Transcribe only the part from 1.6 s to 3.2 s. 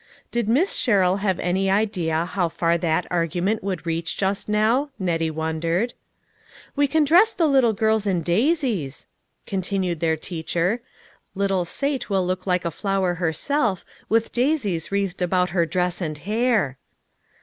idea how far that